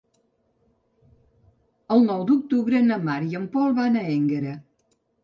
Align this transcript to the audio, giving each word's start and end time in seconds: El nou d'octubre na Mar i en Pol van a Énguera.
El 1.95 2.01
nou 2.05 2.23
d'octubre 2.29 2.81
na 2.87 2.97
Mar 3.11 3.19
i 3.27 3.37
en 3.41 3.45
Pol 3.57 3.77
van 3.81 4.01
a 4.01 4.07
Énguera. 4.15 4.57